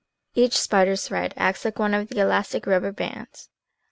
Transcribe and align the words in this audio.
Each 0.33 0.57
spider's 0.57 1.07
thread 1.07 1.35
acts 1.37 1.63
like 1.63 1.77
one 1.77 1.93
of 1.93 2.07
the 2.09 2.19
elastic 2.21 2.65
rubber 2.65 2.91
bands. 2.91 3.49